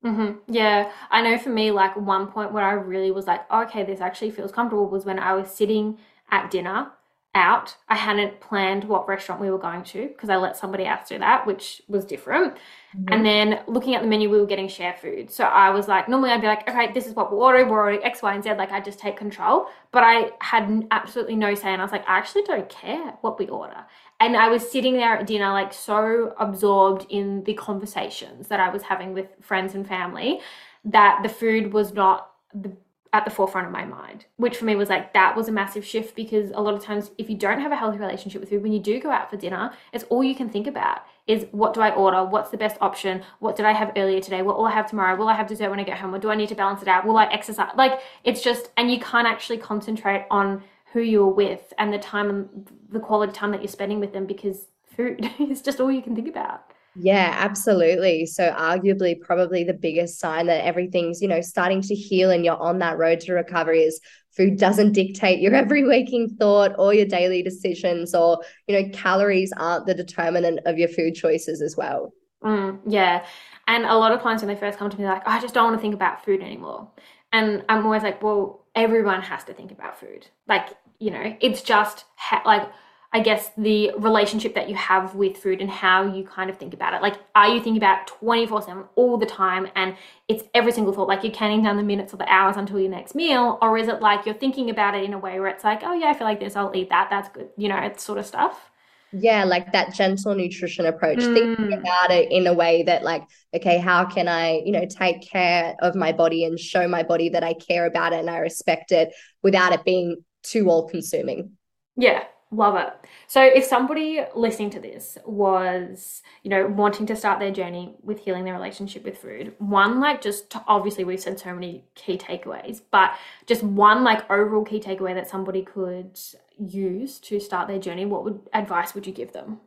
[0.04, 0.54] Mm-hmm.
[0.54, 4.02] Yeah, I know for me, like one point where I really was like, okay, this
[4.02, 5.98] actually feels comfortable was when I was sitting
[6.30, 6.92] at dinner
[7.36, 7.76] out.
[7.90, 11.18] I hadn't planned what restaurant we were going to because I let somebody else do
[11.20, 12.54] that, which was different.
[12.54, 13.06] Mm-hmm.
[13.12, 15.32] And then looking at the menu, we were getting share food.
[15.32, 17.70] So I was like, normally I'd be like, okay, this is what we're ordering.
[17.70, 18.54] We're ordering X, Y, and Z.
[18.54, 19.68] Like I just take control.
[19.92, 21.74] But I had absolutely no say.
[21.74, 23.84] And I was like, I actually don't care what we order.
[24.20, 28.70] And I was sitting there at dinner, like so absorbed in the conversations that I
[28.70, 30.40] was having with friends and family
[30.86, 32.72] that the food was not the
[33.14, 35.86] at the forefront of my mind, which for me was like that was a massive
[35.86, 38.64] shift because a lot of times if you don't have a healthy relationship with food,
[38.64, 41.76] when you do go out for dinner, it's all you can think about is what
[41.76, 42.26] do I order?
[42.26, 43.24] What's the best option?
[43.40, 44.42] What did I have earlier today?
[44.42, 45.16] What will I have tomorrow?
[45.16, 46.14] Will I have dessert when I get home?
[46.14, 47.06] Or do I need to balance it out?
[47.06, 47.70] Will I exercise?
[47.78, 52.30] Like it's just, and you can't actually concentrate on who you're with and the time
[52.30, 56.02] and the quality time that you're spending with them because food is just all you
[56.02, 56.73] can think about.
[56.96, 58.26] Yeah, absolutely.
[58.28, 62.58] So, arguably, probably the biggest sign that everything's, you know, starting to heal and you're
[62.58, 64.00] on that road to recovery is
[64.32, 69.52] food doesn't dictate your every waking thought or your daily decisions, or, you know, calories
[69.58, 72.14] aren't the determinant of your food choices as well.
[72.44, 73.26] Mm, yeah.
[73.68, 75.54] And a lot of clients, when they first come to me, like, oh, I just
[75.54, 76.90] don't want to think about food anymore.
[77.32, 80.28] And I'm always like, well, everyone has to think about food.
[80.48, 82.70] Like, you know, it's just ha- like,
[83.16, 86.74] I guess, the relationship that you have with food and how you kind of think
[86.74, 87.02] about it.
[87.04, 89.96] Like, are you thinking about 24 7 all the time and
[90.28, 92.90] it's every single thought, like you're counting down the minutes or the hours until your
[92.90, 93.60] next meal?
[93.62, 95.94] Or is it like you're thinking about it in a way where it's like, oh,
[95.94, 98.26] yeah, I feel like this, I'll eat that, that's good, you know, it's sort of
[98.26, 98.72] stuff?
[99.12, 101.36] Yeah, like that gentle nutrition approach, mm.
[101.36, 103.24] thinking about it in a way that, like,
[103.54, 107.30] okay, how can I, you know, take care of my body and show my body
[107.30, 111.52] that I care about it and I respect it without it being too all consuming?
[111.96, 112.24] Yeah,
[112.54, 112.94] Love it.
[113.26, 118.20] So if somebody listening to this was, you know, wanting to start their journey with
[118.20, 122.82] healing their relationship with food, one like just obviously we've said so many key takeaways,
[122.92, 123.16] but
[123.48, 126.20] just one like overall key takeaway that somebody could
[126.60, 129.60] use to start their journey, what would advice would you give them?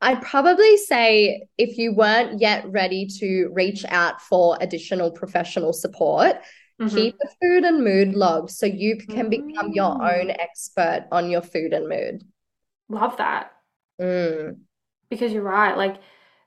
[0.00, 6.36] I'd probably say if you weren't yet ready to reach out for additional professional support,
[6.80, 6.96] Mm-hmm.
[6.96, 10.36] Keep a food and mood log so you can become your own mm.
[10.38, 12.24] expert on your food and mood.
[12.88, 13.52] Love that.
[14.00, 14.58] Mm.
[15.08, 15.76] because you're right.
[15.76, 15.96] Like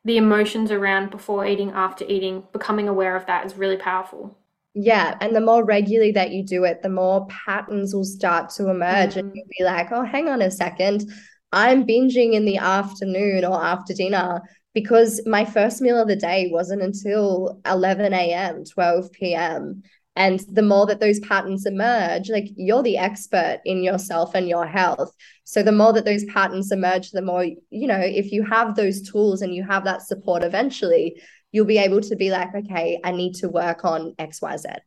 [0.03, 4.37] the emotions around before eating, after eating, becoming aware of that is really powerful.
[4.73, 8.69] Yeah, and the more regularly that you do it, the more patterns will start to
[8.69, 9.19] emerge, mm-hmm.
[9.19, 11.09] and you'll be like, oh, hang on a second.
[11.51, 14.41] I'm binging in the afternoon or after dinner
[14.73, 19.81] because my first meal of the day wasn't until 11 a.m., 12 p.m.
[20.17, 24.65] And the more that those patterns emerge, like you're the expert in yourself and your
[24.65, 25.15] health.
[25.43, 29.07] So the more that those patterns emerge, the more, you know, if you have those
[29.07, 33.11] tools and you have that support eventually, you'll be able to be like, okay, I
[33.11, 34.77] need to work on XYZ.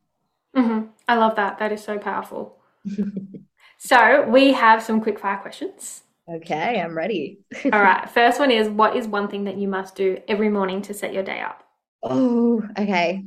[0.57, 0.89] Mm-hmm.
[1.07, 1.61] I love that.
[1.61, 2.59] That is so powerful.
[3.78, 6.03] so we have some quick fire questions.
[6.28, 7.39] Okay, I'm ready.
[7.66, 8.11] All right.
[8.11, 11.14] First one is what is one thing that you must do every morning to set
[11.14, 11.62] your day up?
[12.03, 13.24] Oh, okay.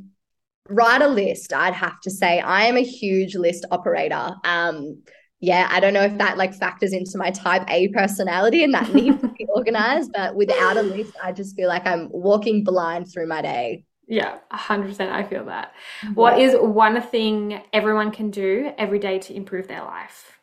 [0.68, 2.40] Write a list, I'd have to say.
[2.40, 4.34] I am a huge list operator.
[4.44, 5.02] Um,
[5.40, 8.94] yeah, I don't know if that like factors into my type A personality and that
[8.94, 13.12] needs to be organized, but without a list, I just feel like I'm walking blind
[13.12, 13.84] through my day.
[14.06, 15.72] Yeah, 100% I feel that.
[16.14, 20.38] What is one thing everyone can do every day to improve their life?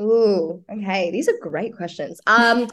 [0.00, 1.10] Ooh, okay.
[1.10, 2.20] These are great questions.
[2.26, 2.68] Um,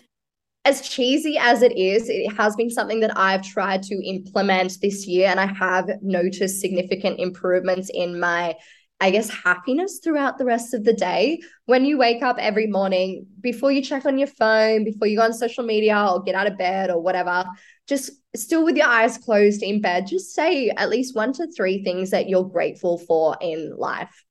[0.66, 5.06] as cheesy as it is, it has been something that I've tried to implement this
[5.06, 8.56] year, and I have noticed significant improvements in my,
[9.02, 11.42] I guess, happiness throughout the rest of the day.
[11.66, 15.24] When you wake up every morning, before you check on your phone, before you go
[15.24, 17.46] on social media or get out of bed or whatever,
[17.86, 21.84] just still with your eyes closed in bed, just say at least one to three
[21.84, 24.24] things that you're grateful for in life.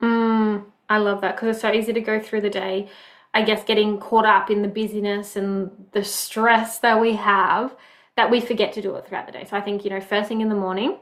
[0.00, 2.88] Mm, I love that because it's so easy to go through the day,
[3.34, 7.76] I guess, getting caught up in the busyness and the stress that we have
[8.16, 9.46] that we forget to do it throughout the day.
[9.48, 10.98] So I think, you know, first thing in the morning,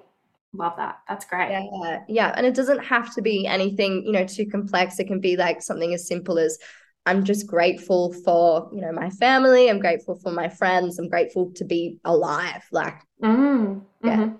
[0.52, 0.98] love that.
[1.08, 1.50] That's great.
[1.50, 2.00] Yeah.
[2.08, 2.34] Yeah.
[2.36, 4.98] And it doesn't have to be anything, you know, too complex.
[4.98, 6.58] It can be like something as simple as,
[7.06, 9.70] I'm just grateful for, you know, my family.
[9.70, 10.98] I'm grateful for my friends.
[10.98, 12.64] I'm grateful to be alive.
[12.72, 14.16] Like, mm, yeah.
[14.16, 14.36] Mm-hmm.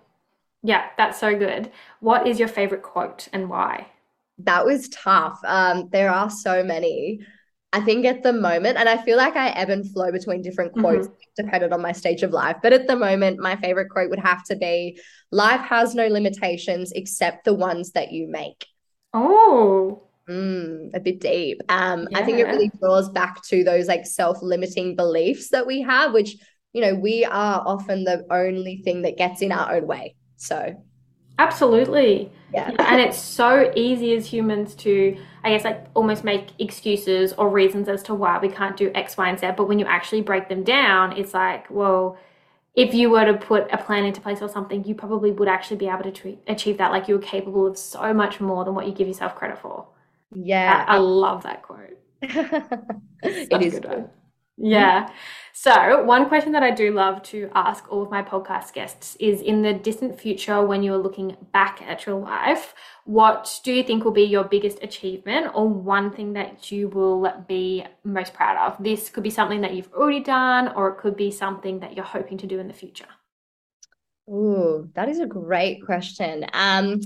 [0.64, 1.70] Yeah, that's so good.
[2.00, 3.86] What is your favorite quote and why?
[4.38, 5.38] that was tough.
[5.44, 7.20] Um, there are so many.
[7.76, 10.72] I think at the moment, and I feel like I ebb and flow between different
[10.72, 10.80] mm-hmm.
[10.80, 11.44] quotes mm-hmm.
[11.44, 12.56] dependent on my stage of life.
[12.62, 14.98] But at the moment, my favorite quote would have to be
[15.30, 18.64] life has no limitations except the ones that you make.
[19.12, 20.04] Oh.
[20.26, 21.60] Mm, a bit deep.
[21.68, 22.18] Um, yeah.
[22.18, 26.34] I think it really draws back to those like self-limiting beliefs that we have, which,
[26.72, 30.16] you know, we are often the only thing that gets in our own way.
[30.36, 30.82] So
[31.38, 32.32] Absolutely.
[32.52, 32.70] Yeah.
[32.78, 37.88] And it's so easy as humans to, I guess, like almost make excuses or reasons
[37.88, 39.50] as to why we can't do X, Y, and Z.
[39.56, 42.16] But when you actually break them down, it's like, well,
[42.74, 45.78] if you were to put a plan into place or something, you probably would actually
[45.78, 46.90] be able to treat, achieve that.
[46.92, 49.86] Like you're capable of so much more than what you give yourself credit for.
[50.34, 50.84] Yeah.
[50.88, 51.98] I, I love that quote.
[52.22, 53.84] it is good.
[53.84, 54.10] One.
[54.56, 55.10] Yeah.
[55.58, 59.40] So, one question that I do love to ask all of my podcast guests is
[59.40, 62.74] in the distant future, when you're looking back at your life,
[63.06, 67.42] what do you think will be your biggest achievement or one thing that you will
[67.48, 68.84] be most proud of?
[68.84, 72.04] This could be something that you've already done, or it could be something that you're
[72.04, 73.08] hoping to do in the future.
[74.28, 76.44] Ooh, that is a great question.
[76.52, 77.00] Um,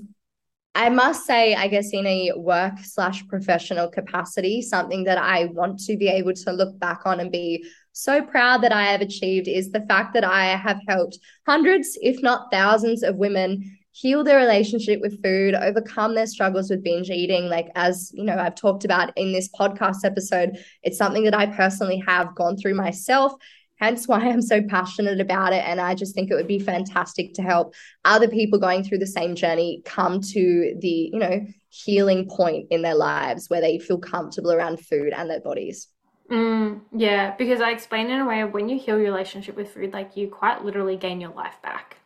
[0.74, 5.78] I must say, I guess in a work slash professional capacity, something that I want
[5.80, 9.48] to be able to look back on and be so proud that I have achieved
[9.48, 14.38] is the fact that I have helped hundreds, if not thousands, of women heal their
[14.38, 17.46] relationship with food, overcome their struggles with binge eating.
[17.46, 21.46] Like, as you know, I've talked about in this podcast episode, it's something that I
[21.46, 23.34] personally have gone through myself
[23.80, 25.64] hence why I'm so passionate about it.
[25.64, 27.74] And I just think it would be fantastic to help
[28.04, 32.82] other people going through the same journey come to the, you know, healing point in
[32.82, 35.88] their lives where they feel comfortable around food and their bodies.
[36.30, 39.72] Mm, yeah, because I explain in a way of when you heal your relationship with
[39.74, 41.96] food, like you quite literally gain your life back.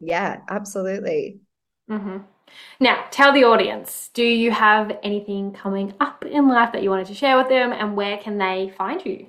[0.00, 1.40] Yeah, absolutely.
[1.90, 2.18] Mm-hmm.
[2.80, 7.08] Now, tell the audience do you have anything coming up in life that you wanted
[7.08, 9.26] to share with them, and where can they find you?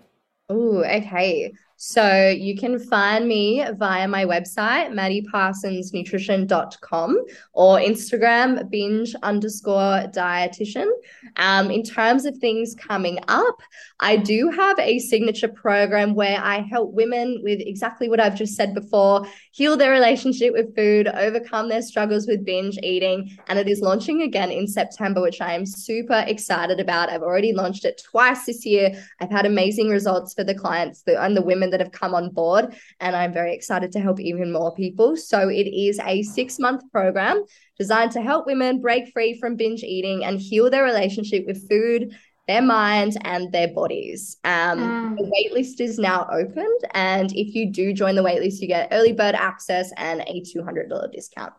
[0.50, 1.54] Oh, okay.
[1.80, 10.90] So you can find me via my website, maddiparsonsnutrition.com or Instagram, binge underscore dietitian.
[11.36, 13.62] Um, in terms of things coming up,
[14.00, 18.56] I do have a signature program where I help women with exactly what I've just
[18.56, 23.36] said before heal their relationship with food, overcome their struggles with binge eating.
[23.48, 27.10] And it is launching again in September, which I am super excited about.
[27.10, 29.04] I've already launched it twice this year.
[29.20, 32.30] I've had amazing results for the clients and the women women that have come on
[32.30, 32.76] board.
[33.00, 35.16] And I'm very excited to help even more people.
[35.16, 37.44] So it is a six month program
[37.78, 42.16] designed to help women break free from binge eating and heal their relationship with food
[42.48, 44.38] their mind and their bodies.
[44.46, 45.18] Um, mm.
[45.18, 46.80] The waitlist is now opened.
[46.92, 51.12] And if you do join the waitlist, you get early bird access and a $200
[51.12, 51.52] discount.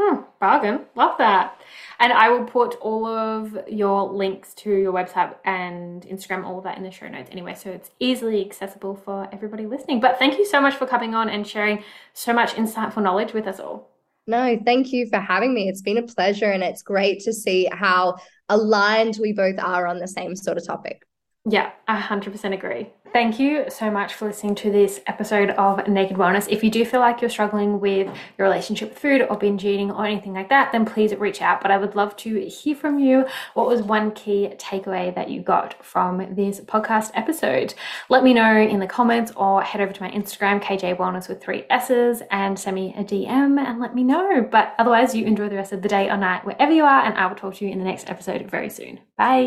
[0.00, 0.86] Hmm, bargain.
[0.94, 1.60] Love that.
[1.98, 6.64] And I will put all of your links to your website and Instagram, all of
[6.64, 7.54] that in the show notes anyway.
[7.54, 9.98] So it's easily accessible for everybody listening.
[9.98, 11.82] But thank you so much for coming on and sharing
[12.14, 13.90] so much insightful knowledge with us all.
[14.28, 15.68] No, thank you for having me.
[15.68, 18.18] It's been a pleasure and it's great to see how
[18.48, 21.02] aligned we both are on the same sort of topic.
[21.48, 22.90] Yeah, I 100% agree.
[23.12, 26.46] Thank you so much for listening to this episode of Naked Wellness.
[26.50, 28.06] If you do feel like you're struggling with
[28.36, 31.60] your relationship with food or binge eating or anything like that, then please reach out.
[31.62, 33.24] But I would love to hear from you.
[33.54, 37.74] What was one key takeaway that you got from this podcast episode?
[38.08, 41.42] Let me know in the comments or head over to my Instagram, KJ Wellness with
[41.42, 44.42] three S's, and send me a DM and let me know.
[44.42, 47.16] But otherwise, you enjoy the rest of the day or night wherever you are, and
[47.16, 49.00] I will talk to you in the next episode very soon.
[49.16, 49.46] Bye.